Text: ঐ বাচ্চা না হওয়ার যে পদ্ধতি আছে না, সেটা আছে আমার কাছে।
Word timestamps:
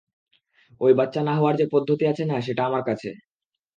ঐ 0.81 0.87
বাচ্চা 0.99 1.21
না 1.23 1.33
হওয়ার 1.37 1.55
যে 1.57 1.65
পদ্ধতি 1.73 2.03
আছে 2.07 2.23
না, 2.25 2.35
সেটা 2.41 2.61
আছে 2.61 2.69
আমার 2.69 2.83
কাছে। 2.89 3.09